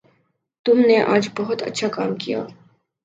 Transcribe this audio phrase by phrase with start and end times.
[0.65, 2.43] تم نے آج بہت اچھا کام کیا